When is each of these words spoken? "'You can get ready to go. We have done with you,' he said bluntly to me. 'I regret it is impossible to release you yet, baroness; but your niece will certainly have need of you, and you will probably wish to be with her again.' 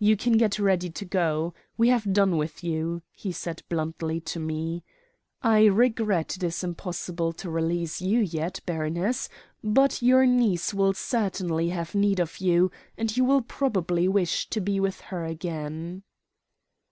"'You 0.00 0.16
can 0.16 0.38
get 0.38 0.58
ready 0.58 0.90
to 0.90 1.04
go. 1.04 1.54
We 1.76 1.86
have 1.90 2.12
done 2.12 2.36
with 2.36 2.64
you,' 2.64 3.00
he 3.12 3.30
said 3.30 3.62
bluntly 3.68 4.18
to 4.22 4.40
me. 4.40 4.82
'I 5.42 5.66
regret 5.66 6.34
it 6.34 6.42
is 6.42 6.64
impossible 6.64 7.32
to 7.34 7.48
release 7.48 8.00
you 8.02 8.18
yet, 8.18 8.58
baroness; 8.66 9.28
but 9.62 10.02
your 10.02 10.26
niece 10.26 10.74
will 10.74 10.94
certainly 10.94 11.68
have 11.68 11.94
need 11.94 12.18
of 12.18 12.38
you, 12.38 12.72
and 12.98 13.16
you 13.16 13.24
will 13.24 13.42
probably 13.42 14.08
wish 14.08 14.50
to 14.50 14.60
be 14.60 14.80
with 14.80 15.00
her 15.00 15.24
again.' 15.24 16.02